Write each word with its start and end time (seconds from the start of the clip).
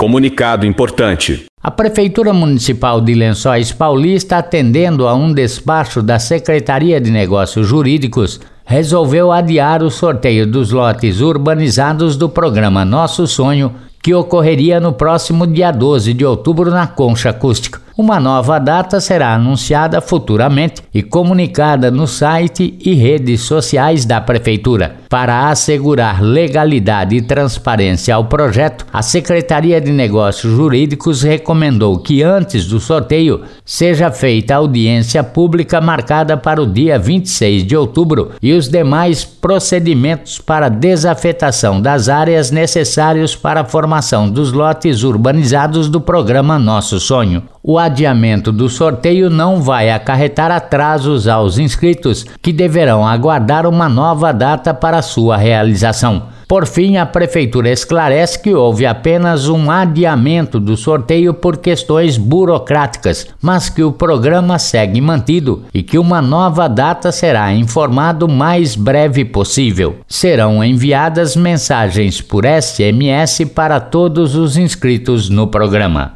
Comunicado 0.00 0.64
importante. 0.64 1.46
A 1.60 1.72
Prefeitura 1.72 2.32
Municipal 2.32 3.00
de 3.00 3.14
Lençóis 3.14 3.72
Paulista, 3.72 4.38
atendendo 4.38 5.08
a 5.08 5.14
um 5.16 5.32
despacho 5.32 6.04
da 6.04 6.20
Secretaria 6.20 7.00
de 7.00 7.10
Negócios 7.10 7.66
Jurídicos, 7.66 8.40
resolveu 8.64 9.32
adiar 9.32 9.82
o 9.82 9.90
sorteio 9.90 10.46
dos 10.46 10.70
lotes 10.70 11.20
urbanizados 11.20 12.16
do 12.16 12.28
programa 12.28 12.84
Nosso 12.84 13.26
Sonho, 13.26 13.74
que 14.02 14.14
ocorreria 14.14 14.80
no 14.80 14.92
próximo 14.92 15.46
dia 15.46 15.70
12 15.70 16.14
de 16.14 16.24
outubro 16.24 16.70
na 16.70 16.86
Concha 16.86 17.30
Acústica. 17.30 17.80
Uma 17.96 18.20
nova 18.20 18.60
data 18.60 19.00
será 19.00 19.34
anunciada 19.34 20.00
futuramente 20.00 20.84
e 20.94 21.02
comunicada 21.02 21.90
no 21.90 22.06
site 22.06 22.78
e 22.78 22.94
redes 22.94 23.40
sociais 23.40 24.04
da 24.04 24.20
Prefeitura. 24.20 24.94
Para 25.08 25.48
assegurar 25.50 26.22
legalidade 26.22 27.16
e 27.16 27.22
transparência 27.22 28.14
ao 28.14 28.26
projeto, 28.26 28.86
a 28.92 29.02
Secretaria 29.02 29.80
de 29.80 29.90
Negócios 29.90 30.52
Jurídicos 30.52 31.22
recomendou 31.22 31.98
que 31.98 32.22
antes 32.22 32.66
do 32.66 32.78
sorteio 32.78 33.42
seja 33.64 34.12
feita 34.12 34.54
audiência 34.54 35.24
pública 35.24 35.80
marcada 35.80 36.36
para 36.36 36.62
o 36.62 36.66
dia 36.66 37.00
26 37.00 37.64
de 37.64 37.76
outubro 37.76 38.30
e 38.40 38.52
os 38.52 38.68
demais 38.68 39.24
procedimentos 39.24 40.38
para 40.38 40.68
desafetação 40.68 41.80
das 41.80 42.08
áreas 42.08 42.52
necessários 42.52 43.34
para 43.34 43.62
a 43.62 43.64
formação 43.64 43.87
dos 44.30 44.52
lotes 44.52 45.02
urbanizados 45.02 45.88
do 45.88 46.00
programa 46.00 46.58
Nosso 46.58 47.00
Sonho. 47.00 47.42
O 47.62 47.78
adiamento 47.78 48.52
do 48.52 48.68
sorteio 48.68 49.30
não 49.30 49.62
vai 49.62 49.90
acarretar 49.90 50.50
atrasos 50.50 51.26
aos 51.26 51.58
inscritos, 51.58 52.24
que 52.42 52.52
deverão 52.52 53.06
aguardar 53.06 53.66
uma 53.66 53.88
nova 53.88 54.32
data 54.32 54.74
para 54.74 55.00
sua 55.00 55.36
realização. 55.36 56.37
Por 56.48 56.66
fim, 56.66 56.96
a 56.96 57.04
Prefeitura 57.04 57.70
esclarece 57.70 58.38
que 58.38 58.54
houve 58.54 58.86
apenas 58.86 59.48
um 59.48 59.70
adiamento 59.70 60.58
do 60.58 60.78
sorteio 60.78 61.34
por 61.34 61.58
questões 61.58 62.16
burocráticas, 62.16 63.28
mas 63.42 63.68
que 63.68 63.82
o 63.82 63.92
programa 63.92 64.58
segue 64.58 64.98
mantido 64.98 65.64
e 65.74 65.82
que 65.82 65.98
uma 65.98 66.22
nova 66.22 66.66
data 66.66 67.12
será 67.12 67.52
informada 67.52 68.24
o 68.24 68.30
mais 68.30 68.74
breve 68.74 69.26
possível. 69.26 69.96
Serão 70.08 70.64
enviadas 70.64 71.36
mensagens 71.36 72.22
por 72.22 72.44
SMS 72.46 73.44
para 73.54 73.78
todos 73.78 74.34
os 74.34 74.56
inscritos 74.56 75.28
no 75.28 75.48
programa 75.48 76.14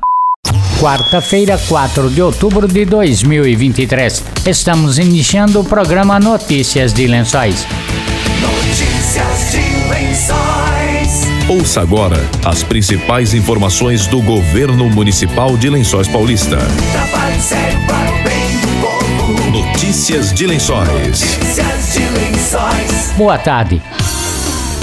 quarta-feira, 0.82 1.56
4 1.68 2.10
de 2.10 2.20
outubro 2.20 2.66
de 2.66 2.84
2023. 2.84 4.24
Estamos 4.44 4.98
iniciando 4.98 5.60
o 5.60 5.64
programa 5.64 6.18
Notícias 6.18 6.92
de 6.92 7.06
Lençóis. 7.06 7.64
Lençóis. 9.92 11.26
Ouça 11.46 11.82
agora 11.82 12.16
as 12.44 12.62
principais 12.62 13.34
informações 13.34 14.06
do 14.06 14.22
governo 14.22 14.88
municipal 14.88 15.54
de 15.54 15.68
Lençóis 15.68 16.08
Paulista. 16.08 16.56
Notícias 19.50 20.32
de 20.32 20.46
Lençóis. 20.46 20.88
Notícias 20.88 21.92
de 21.92 22.08
Lençóis. 22.08 23.12
Boa 23.18 23.36
tarde. 23.36 23.82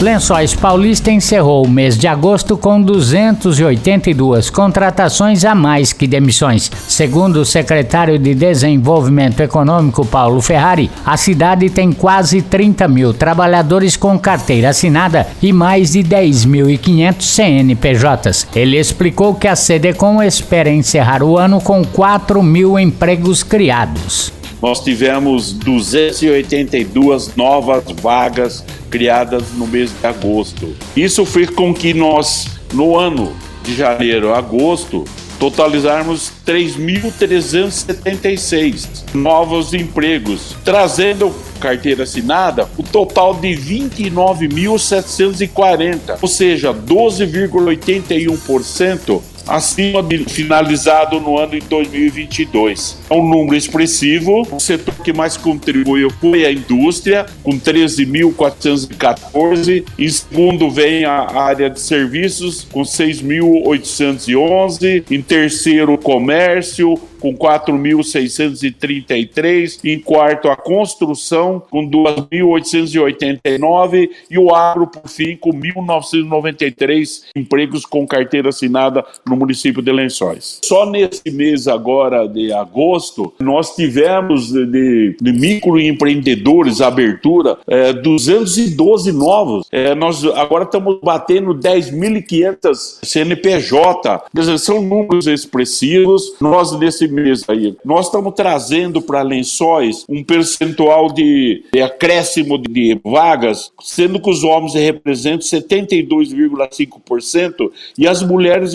Lençóis 0.02 0.56
Paulista 0.56 1.12
encerrou 1.12 1.66
o 1.66 1.70
mês 1.70 1.98
de 1.98 2.08
agosto 2.08 2.56
com 2.56 2.82
282 2.82 4.50
contratações 4.50 5.44
a 5.44 5.54
mais 5.54 5.92
que 5.92 6.08
demissões. 6.08 6.72
Segundo 6.88 7.42
o 7.42 7.46
secretário 7.46 8.18
de 8.18 8.34
Desenvolvimento 8.34 9.42
Econômico, 9.42 10.06
Paulo 10.06 10.42
Ferrari, 10.42 10.90
a 11.06 11.18
cidade 11.18 11.70
tem 11.70 11.92
quase 11.92 12.42
30 12.42 12.88
mil 12.88 13.14
trabalhadores 13.14 13.98
com 13.98 14.18
carteira 14.18 14.70
assinada 14.70 15.28
e 15.42 15.52
mais 15.52 15.92
de 15.92 16.00
10.500 16.00 17.22
CNPJs. 17.22 18.48
Ele 18.56 18.80
explicou 18.80 19.36
que 19.36 19.50
a 19.50 19.56
CDCOM 19.56 20.24
espera 20.24 20.70
encerrar 20.70 21.22
o 21.22 21.38
ano 21.38 21.60
com 21.60 21.84
4 21.84 22.42
mil 22.42 22.80
empregos 22.80 23.44
criados 23.44 24.39
nós 24.62 24.82
tivemos 24.82 25.54
282 25.54 27.36
novas 27.36 27.84
vagas 28.02 28.64
criadas 28.90 29.44
no 29.56 29.68
mês 29.68 29.92
de 29.92 30.06
agosto. 30.06 30.76
Isso 30.96 31.26
fez 31.26 31.50
com 31.50 31.74
que 31.74 31.94
nós, 31.94 32.48
no 32.74 32.98
ano 32.98 33.34
de 33.64 33.76
janeiro 33.76 34.34
a 34.34 34.38
agosto, 34.40 35.06
totalizarmos 35.40 36.32
3.376 36.46 39.06
novos 39.14 39.74
empregos, 39.74 40.58
trazendo 40.66 41.34
carteira 41.60 42.04
assinada 42.04 42.70
o 42.78 42.84
total 42.84 43.34
de 43.36 43.50
29.740, 43.50 46.18
ou 46.22 46.28
seja, 46.28 46.74
12,81% 46.74 49.22
acima 49.50 50.04
de 50.04 50.20
finalizado 50.26 51.20
no 51.20 51.38
ano 51.38 51.52
de 51.52 51.60
2022. 51.62 53.00
É 53.10 53.14
um 53.14 53.28
número 53.28 53.56
expressivo. 53.56 54.48
O 54.52 54.60
setor 54.60 54.94
que 55.04 55.12
mais 55.12 55.36
contribuiu 55.36 56.12
foi 56.12 56.46
a 56.46 56.52
indústria, 56.52 57.26
com 57.44 57.60
13.414. 57.60 59.84
Em 59.98 60.10
segundo 60.10 60.70
vem 60.70 61.06
a 61.06 61.40
área 61.40 61.68
de 61.70 61.80
serviços, 61.80 62.68
com 62.72 62.82
6.811. 62.82 65.06
Em 65.10 65.22
terceiro, 65.22 65.94
o 65.94 65.98
comércio, 65.98 67.00
com 67.20 67.36
4.633, 67.36 69.80
em 69.84 70.00
quarto 70.00 70.48
a 70.50 70.56
construção 70.56 71.62
com 71.70 71.86
2.889 71.90 74.10
e 74.30 74.38
o 74.38 74.56
agro, 74.56 74.88
por 74.88 75.10
fim, 75.10 75.36
com 75.36 75.52
1.993 75.52 77.24
empregos 77.36 77.86
com 77.86 78.08
carteira 78.08 78.48
assinada 78.50 79.04
no 79.28 79.36
município 79.40 79.82
de 79.82 79.92
Lençóis. 79.92 80.60
Só 80.64 80.86
nesse 80.86 81.32
mês 81.32 81.68
agora 81.68 82.28
de 82.28 82.52
agosto, 82.52 83.34
nós 83.40 83.76
tivemos 83.76 84.52
de, 84.52 85.16
de 85.20 85.32
microempreendedores, 85.32 86.82
abertura, 86.82 87.58
é, 87.68 87.94
212 87.94 89.12
novos. 89.12 89.66
É, 89.72 89.96
nós 89.96 90.24
agora 90.26 90.66
estamos 90.66 91.00
batendo 91.02 91.56
10.500 91.56 93.00
CNPJ. 93.04 94.24
São 94.60 94.82
números 94.82 95.28
expressivos. 95.28 96.34
Nós, 96.40 96.78
nesse 96.78 97.08
mês 97.08 97.44
aí. 97.48 97.76
Nós 97.84 98.06
estamos 98.08 98.34
trazendo 98.36 99.02
para 99.02 99.22
Lençóis 99.22 100.06
um 100.10 100.24
percentual 100.24 101.12
de, 101.12 101.64
de 101.72 101.82
acréscimo 101.82 102.58
de 102.58 103.00
vagas, 103.04 103.72
sendo 103.82 104.22
que 104.22 104.30
os 104.30 104.44
homens 104.44 104.74
representam 104.74 105.40
72,5% 105.40 107.72
e 107.98 108.06
as 108.08 108.22
mulheres 108.24 108.74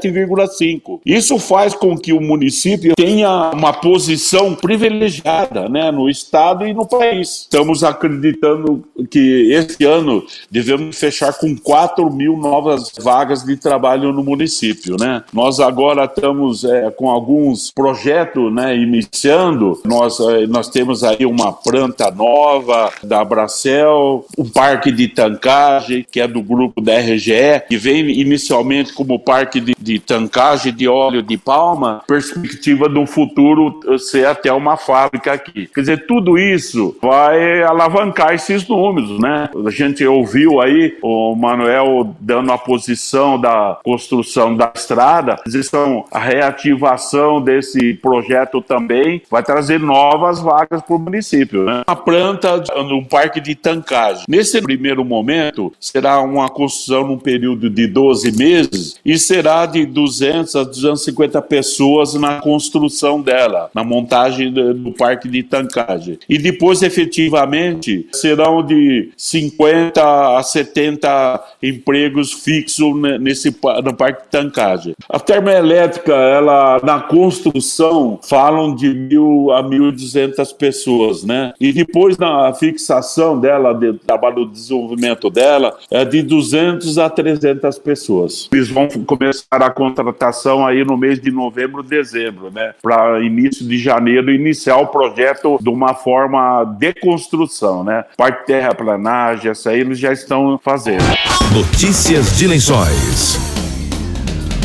27,5%. 0.00 1.00
Isso 1.04 1.38
faz 1.38 1.74
com 1.74 1.96
que 1.96 2.12
o 2.12 2.20
município 2.20 2.94
tenha 2.96 3.50
uma 3.52 3.72
posição 3.72 4.54
privilegiada 4.54 5.68
né, 5.68 5.90
no 5.90 6.08
estado 6.08 6.66
e 6.66 6.72
no 6.72 6.86
país. 6.86 7.42
Estamos 7.42 7.82
acreditando 7.84 8.84
que 9.10 9.52
esse 9.52 9.84
ano 9.84 10.24
devemos 10.50 10.98
fechar 10.98 11.32
com 11.34 11.56
4 11.56 12.10
mil 12.10 12.36
novas 12.36 12.92
vagas 13.00 13.42
de 13.44 13.56
trabalho 13.56 14.12
no 14.12 14.22
município. 14.22 14.96
Né? 14.98 15.22
Nós 15.32 15.60
agora 15.60 16.04
estamos 16.04 16.64
é, 16.64 16.90
com 16.90 17.10
alguns 17.10 17.70
projetos 17.70 18.52
né, 18.52 18.76
iniciando. 18.76 19.80
Nós, 19.84 20.18
eh, 20.20 20.46
nós 20.46 20.68
temos 20.68 21.02
aí 21.04 21.24
uma 21.26 21.52
planta 21.52 22.10
nova 22.10 22.92
da 23.02 23.24
Bracel, 23.24 24.24
um 24.38 24.48
parque 24.48 24.90
de 24.90 25.08
tancagem, 25.08 26.04
que 26.10 26.20
é 26.20 26.28
do 26.28 26.42
grupo 26.42 26.80
da 26.80 26.98
RGE, 26.98 27.62
que 27.68 27.76
vem 27.76 28.08
inicialmente 28.10 28.92
como 28.92 29.18
parque 29.18 29.60
de, 29.60 29.74
de 29.86 30.00
tancagem 30.00 30.74
de 30.74 30.88
óleo 30.88 31.22
de 31.22 31.38
palma, 31.38 32.02
perspectiva 32.06 32.88
do 32.88 33.06
futuro 33.06 33.80
ser 33.98 34.26
até 34.26 34.52
uma 34.52 34.76
fábrica 34.76 35.32
aqui. 35.32 35.68
Quer 35.72 35.80
dizer, 35.80 36.06
tudo 36.06 36.36
isso 36.36 36.96
vai 37.00 37.62
alavancar 37.62 38.34
esses 38.34 38.66
números, 38.66 39.20
né? 39.20 39.48
A 39.64 39.70
gente 39.70 40.04
ouviu 40.04 40.60
aí 40.60 40.96
o 41.02 41.36
Manuel 41.36 42.14
dando 42.18 42.50
a 42.50 42.58
posição 42.58 43.40
da 43.40 43.78
construção 43.84 44.56
da 44.56 44.72
estrada, 44.74 45.36
são 45.62 46.04
a 46.10 46.18
reativação 46.18 47.40
de 47.40 47.58
esse 47.58 47.94
projeto 47.94 48.60
também 48.60 49.22
vai 49.30 49.42
trazer 49.42 49.80
novas 49.80 50.40
vagas 50.40 50.82
para 50.82 50.96
o 50.96 50.98
município. 50.98 51.64
Né? 51.64 51.82
A 51.86 51.96
planta, 51.96 52.62
um 52.76 53.04
parque 53.04 53.40
de 53.40 53.54
tancagem. 53.54 54.24
Nesse 54.28 54.60
primeiro 54.60 55.04
momento, 55.04 55.72
será 55.80 56.20
uma 56.20 56.48
construção 56.48 57.06
num 57.06 57.18
período 57.18 57.68
de 57.68 57.86
12 57.86 58.36
meses 58.36 59.00
e 59.04 59.18
será 59.18 59.65
de 59.66 59.84
200 59.84 60.56
a 60.56 60.64
250 60.64 61.42
pessoas 61.42 62.14
na 62.14 62.40
construção 62.40 63.20
dela, 63.20 63.70
na 63.74 63.84
montagem 63.84 64.52
do 64.52 64.92
parque 64.92 65.28
de 65.28 65.42
tancagem. 65.42 66.18
E 66.28 66.38
depois, 66.38 66.82
efetivamente, 66.82 68.06
serão 68.12 68.64
de 68.64 69.10
50 69.16 70.38
a 70.38 70.42
70 70.42 71.44
empregos 71.62 72.32
fixos 72.32 72.94
nesse 73.20 73.54
no 73.82 73.94
parque 73.94 74.22
de 74.24 74.28
tancagem. 74.28 74.94
A 75.08 75.18
termoelétrica, 75.18 76.14
ela 76.14 76.80
na 76.82 77.00
construção 77.00 78.18
falam 78.22 78.74
de 78.74 78.92
mil 78.92 79.50
a 79.50 79.62
mil 79.62 79.90
duzentas 79.92 80.52
pessoas, 80.52 81.24
né? 81.24 81.52
E 81.60 81.72
depois 81.72 82.18
na 82.18 82.52
fixação 82.54 83.38
dela, 83.38 83.72
de 83.72 83.94
trabalho 83.94 84.44
do 84.44 84.52
desenvolvimento 84.52 85.30
dela, 85.30 85.76
é 85.90 86.04
de 86.04 86.22
200 86.22 86.98
a 86.98 87.08
300 87.08 87.78
pessoas. 87.78 88.48
Eles 88.52 88.68
vão 88.68 88.88
começar 89.06 89.55
a 89.64 89.70
contratação 89.70 90.66
aí 90.66 90.84
no 90.84 90.96
mês 90.96 91.18
de 91.20 91.30
novembro, 91.30 91.82
dezembro, 91.82 92.50
né? 92.50 92.74
Para 92.82 93.20
início 93.22 93.66
de 93.66 93.78
janeiro 93.78 94.30
iniciar 94.30 94.76
o 94.76 94.86
projeto 94.86 95.58
de 95.60 95.70
uma 95.70 95.94
forma 95.94 96.64
de 96.78 96.92
construção, 96.94 97.82
né? 97.82 98.04
Parte 98.16 98.46
terraplanagem, 98.46 99.50
essa 99.50 99.70
aí 99.70 99.80
eles 99.80 99.98
já 99.98 100.12
estão 100.12 100.60
fazendo. 100.62 101.04
Notícias 101.52 102.36
de 102.36 102.46
Lençóis. 102.46 103.56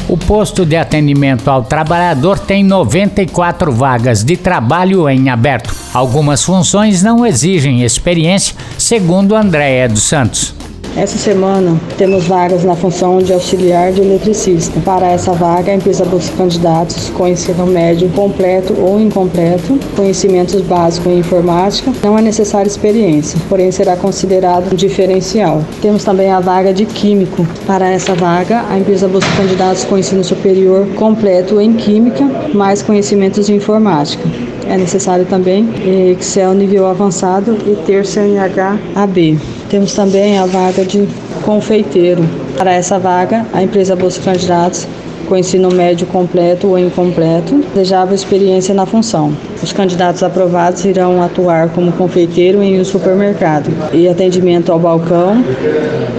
O 0.10 0.18
posto 0.18 0.66
de 0.66 0.76
atendimento 0.76 1.50
ao 1.50 1.64
trabalhador 1.64 2.38
tem 2.38 2.66
94 2.66 3.72
vagas 3.72 4.26
de 4.26 4.36
trabalho 4.36 5.08
em 5.08 5.30
aberto. 5.30 5.74
Algumas 5.94 6.44
funções 6.44 7.02
não 7.02 7.26
exigem 7.26 7.84
experiência, 7.84 8.56
segundo 8.78 9.36
Andréia 9.36 9.88
dos 9.88 10.04
Santos. 10.04 10.61
Essa 10.96 11.18
semana 11.18 11.80
temos 11.98 12.28
vagas 12.28 12.66
na 12.66 12.76
função 12.76 13.20
de 13.20 13.32
auxiliar 13.32 13.94
de 13.94 14.02
eletricista. 14.02 14.78
Para 14.82 15.08
essa 15.08 15.32
vaga, 15.32 15.72
a 15.72 15.76
empresa 15.76 16.04
busca 16.04 16.36
candidatos 16.36 17.10
com 17.12 17.26
ensino 17.26 17.66
médio 17.66 18.10
completo 18.10 18.76
ou 18.78 19.00
incompleto, 19.00 19.80
conhecimentos 19.96 20.60
básicos 20.62 21.10
em 21.12 21.20
informática. 21.20 21.94
Não 22.04 22.18
é 22.18 22.22
necessária 22.22 22.68
experiência, 22.68 23.40
porém 23.48 23.72
será 23.72 23.96
considerado 23.96 24.74
um 24.74 24.76
diferencial. 24.76 25.64
Temos 25.82 26.04
também 26.04 26.30
a 26.30 26.42
vaga 26.42 26.74
de 26.74 26.86
químico. 26.86 27.48
Para 27.66 27.90
essa 27.90 28.14
vaga, 28.14 28.66
a 28.70 28.78
empresa 28.78 29.08
busca 29.08 29.32
candidatos 29.38 29.86
com 29.86 29.98
ensino 29.98 30.26
superior 30.26 30.86
completo 30.96 31.62
em 31.62 31.74
química, 31.74 32.26
mais 32.54 32.82
conhecimentos 32.82 33.48
de 33.48 33.54
informática. 33.54 34.28
É 34.68 34.78
necessário 34.78 35.26
também 35.26 35.70
Excel 36.12 36.54
nível 36.54 36.86
avançado 36.86 37.58
e 37.66 37.76
ter 37.86 38.06
CNH 38.06 38.78
AB. 38.96 39.40
Temos 39.72 39.94
também 39.94 40.38
a 40.38 40.46
vaga 40.46 40.84
de 40.84 41.08
confeiteiro. 41.46 42.22
Para 42.58 42.74
essa 42.74 43.00
vaga, 43.00 43.46
a 43.54 43.64
empresa 43.64 43.96
busca 43.96 44.22
candidatos 44.26 44.86
com 45.30 45.38
ensino 45.38 45.72
médio 45.72 46.06
completo 46.08 46.68
ou 46.68 46.78
incompleto, 46.78 47.64
desejável 47.74 48.14
experiência 48.14 48.76
na 48.76 48.86
função. 48.86 49.32
Os 49.64 49.72
candidatos 49.72 50.24
aprovados 50.24 50.84
irão 50.84 51.24
atuar 51.24 51.70
como 51.70 51.90
confeiteiro 51.94 52.62
em 52.62 52.82
um 52.82 52.84
supermercado 52.84 53.72
e 53.94 54.10
atendimento 54.10 54.74
ao 54.74 54.78
balcão. 54.78 55.42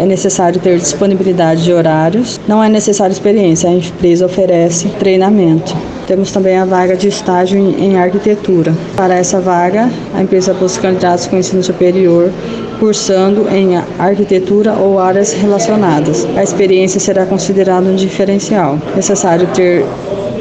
É 0.01 0.07
necessário 0.07 0.59
ter 0.59 0.79
disponibilidade 0.79 1.63
de 1.63 1.75
horários. 1.75 2.41
Não 2.49 2.65
é 2.65 2.71
necessária 2.71 3.13
experiência, 3.13 3.69
a 3.69 3.75
empresa 3.75 4.25
oferece 4.25 4.89
treinamento. 4.99 5.77
Temos 6.07 6.33
também 6.33 6.57
a 6.57 6.65
vaga 6.65 6.97
de 6.97 7.09
estágio 7.09 7.59
em 7.59 7.99
arquitetura. 7.99 8.73
Para 8.97 9.15
essa 9.15 9.43
vaga, 9.43 9.91
a 10.15 10.23
empresa 10.23 10.55
busca 10.55 10.81
candidatos 10.89 11.27
com 11.27 11.37
ensino 11.37 11.63
superior 11.63 12.33
cursando 12.83 13.49
em 13.49 13.77
arquitetura 13.97 14.73
ou 14.73 14.99
áreas 14.99 15.33
relacionadas. 15.33 16.27
A 16.37 16.43
experiência 16.43 16.99
será 16.99 17.25
considerada 17.25 17.89
um 17.89 17.95
diferencial. 17.95 18.77
Necessário 18.97 19.47
ter 19.55 19.87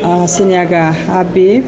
a 0.02 0.26
CNH 0.26 0.96
AB 1.20 1.64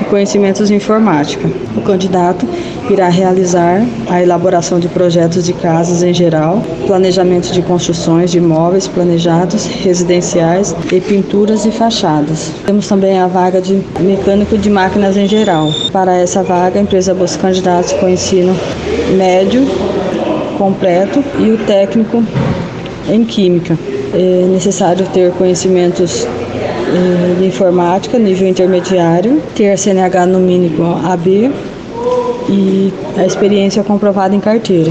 e 0.00 0.04
conhecimentos 0.10 0.68
de 0.68 0.74
informática. 0.74 1.48
O 1.74 1.80
candidato 1.80 2.46
irá 2.90 3.08
realizar 3.08 3.82
a 4.10 4.22
elaboração 4.22 4.78
de 4.78 4.86
projetos 4.88 5.46
de 5.46 5.54
casas 5.54 6.02
em 6.02 6.12
geral, 6.12 6.62
planejamento 6.86 7.50
de 7.50 7.62
construções 7.62 8.30
de 8.30 8.36
imóveis 8.36 8.86
planejados, 8.86 9.64
residenciais 9.64 10.76
e 10.92 11.00
pinturas 11.00 11.64
e 11.64 11.70
fachadas. 11.70 12.52
Temos 12.66 12.86
também 12.86 13.18
a 13.18 13.26
vaga 13.26 13.62
de 13.62 13.82
mecânico 13.98 14.58
de 14.58 14.68
máquinas 14.68 15.16
em 15.16 15.26
geral. 15.26 15.72
Para 15.90 16.14
essa 16.18 16.42
vaga, 16.42 16.78
a 16.78 16.82
empresa 16.82 17.14
busca 17.14 17.40
candidatos 17.40 17.94
com 17.94 18.06
ensino 18.06 18.54
médio 19.16 19.66
completo 20.58 21.24
e 21.38 21.50
o 21.52 21.58
técnico 21.58 22.22
em 23.08 23.24
química. 23.24 23.78
É 24.12 24.46
necessário 24.48 25.06
ter 25.14 25.30
conhecimentos 25.32 26.26
eh, 26.26 27.34
de 27.38 27.46
informática, 27.46 28.18
nível 28.18 28.48
intermediário, 28.48 29.40
ter 29.54 29.78
CNH 29.78 30.26
no 30.26 30.40
mínimo 30.40 31.00
AB 31.06 31.50
e 32.48 32.92
a 33.16 33.26
experiência 33.26 33.84
comprovada 33.84 34.34
em 34.34 34.40
carteira. 34.40 34.90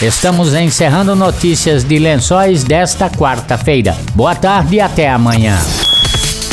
Estamos 0.00 0.54
encerrando 0.54 1.14
notícias 1.14 1.84
de 1.84 1.98
lençóis 1.98 2.64
desta 2.64 3.10
quarta-feira. 3.10 3.94
Boa 4.14 4.34
tarde 4.34 4.76
e 4.76 4.80
até 4.80 5.10
amanhã. 5.10 5.58